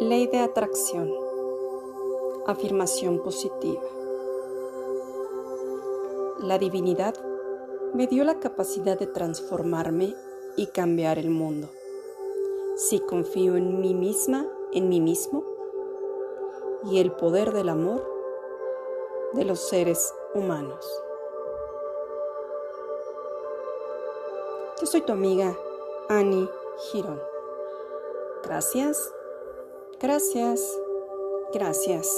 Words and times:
Ley 0.00 0.28
de 0.28 0.38
atracción. 0.38 1.12
Afirmación 2.46 3.22
positiva. 3.22 3.82
La 6.38 6.56
divinidad 6.56 7.14
me 7.92 8.06
dio 8.06 8.24
la 8.24 8.40
capacidad 8.40 8.98
de 8.98 9.06
transformarme 9.06 10.14
y 10.56 10.68
cambiar 10.68 11.18
el 11.18 11.28
mundo. 11.28 11.68
Si 12.76 13.00
confío 13.00 13.56
en 13.56 13.82
mí 13.82 13.92
misma, 13.92 14.46
en 14.72 14.88
mí 14.88 15.02
mismo, 15.02 15.44
y 16.84 16.98
el 16.98 17.12
poder 17.12 17.52
del 17.52 17.68
amor 17.68 18.02
de 19.34 19.44
los 19.44 19.68
seres 19.68 20.14
humanos. 20.34 20.82
Yo 24.80 24.86
soy 24.86 25.02
tu 25.02 25.12
amiga 25.12 25.54
Annie 26.08 26.48
Girón. 26.90 27.20
Gracias, 28.42 29.12
gracias, 30.00 30.78
gracias. 31.52 32.08